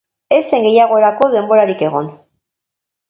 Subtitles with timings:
[0.37, 2.11] Ez zen gehiagorako denborarik egon.